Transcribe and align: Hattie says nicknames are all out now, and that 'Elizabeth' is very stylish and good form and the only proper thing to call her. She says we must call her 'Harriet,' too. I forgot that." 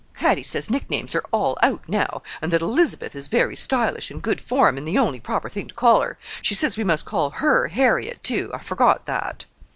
Hattie 0.13 0.41
says 0.41 0.71
nicknames 0.71 1.13
are 1.13 1.23
all 1.31 1.59
out 1.61 1.83
now, 1.87 2.23
and 2.41 2.51
that 2.51 2.63
'Elizabeth' 2.63 3.15
is 3.15 3.27
very 3.27 3.55
stylish 3.55 4.09
and 4.09 4.19
good 4.19 4.41
form 4.41 4.75
and 4.75 4.87
the 4.87 4.97
only 4.97 5.19
proper 5.19 5.47
thing 5.47 5.67
to 5.67 5.75
call 5.75 6.01
her. 6.01 6.17
She 6.41 6.55
says 6.55 6.75
we 6.75 6.83
must 6.83 7.05
call 7.05 7.29
her 7.29 7.67
'Harriet,' 7.67 8.23
too. 8.23 8.49
I 8.51 8.63
forgot 8.63 9.05
that." 9.05 9.45